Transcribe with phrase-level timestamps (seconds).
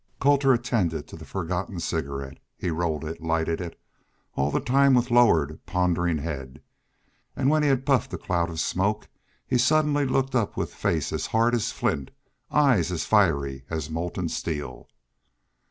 [0.19, 2.39] Colter attended to the forgotten cigarette.
[2.57, 3.79] He rolled it, lighted it,
[4.33, 6.63] all the time with lowered, pondering head,
[7.35, 9.09] and when he had puffed a cloud of smoke
[9.45, 12.09] he suddenly looked up with face as hard as flint,
[12.49, 14.87] eyes as fiery as molten steel.